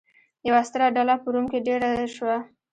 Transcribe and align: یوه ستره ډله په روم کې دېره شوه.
یوه 0.47 0.61
ستره 0.67 0.87
ډله 0.95 1.15
په 1.21 1.27
روم 1.33 1.45
کې 1.51 1.59
دېره 1.65 1.89
شوه. 2.15 2.37